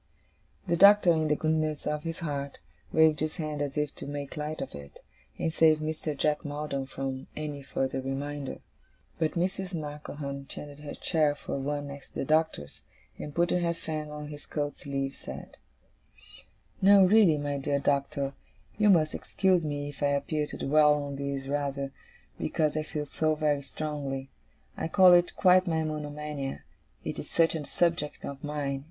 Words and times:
The 0.65 0.75
Doctor, 0.75 1.11
in 1.13 1.27
the 1.27 1.35
goodness 1.35 1.85
of 1.85 2.01
his 2.01 2.21
heart, 2.21 2.57
waved 2.91 3.19
his 3.19 3.35
hand 3.35 3.61
as 3.61 3.77
if 3.77 3.93
to 3.97 4.07
make 4.07 4.35
light 4.35 4.59
of 4.59 4.73
it, 4.73 4.99
and 5.37 5.53
save 5.53 5.77
Mr. 5.77 6.17
Jack 6.17 6.43
Maldon 6.43 6.87
from 6.87 7.27
any 7.35 7.61
further 7.61 8.01
reminder. 8.01 8.61
But 9.19 9.33
Mrs. 9.33 9.75
Markleham 9.75 10.47
changed 10.47 10.81
her 10.81 10.95
chair 10.95 11.35
for 11.35 11.59
one 11.59 11.85
next 11.89 12.15
the 12.15 12.25
Doctor's, 12.25 12.81
and 13.19 13.35
putting 13.35 13.61
her 13.61 13.75
fan 13.75 14.09
on 14.09 14.29
his 14.29 14.47
coat 14.47 14.75
sleeve, 14.75 15.15
said: 15.15 15.59
'No, 16.81 17.05
really, 17.05 17.37
my 17.37 17.59
dear 17.59 17.77
Doctor, 17.77 18.33
you 18.79 18.89
must 18.89 19.13
excuse 19.13 19.67
me 19.67 19.89
if 19.89 20.01
I 20.01 20.07
appear 20.07 20.47
to 20.47 20.57
dwell 20.57 20.95
on 20.95 21.17
this 21.17 21.45
rather, 21.45 21.91
because 22.39 22.75
I 22.75 22.81
feel 22.81 23.05
so 23.05 23.35
very 23.35 23.61
strongly. 23.61 24.31
I 24.75 24.87
call 24.87 25.13
it 25.13 25.35
quite 25.35 25.67
my 25.67 25.83
monomania, 25.83 26.63
it 27.03 27.19
is 27.19 27.29
such 27.29 27.53
a 27.53 27.63
subject 27.67 28.25
of 28.25 28.43
mine. 28.43 28.79